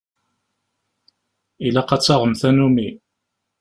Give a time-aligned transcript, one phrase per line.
[1.65, 2.89] Ilaq ad taɣem tanumi.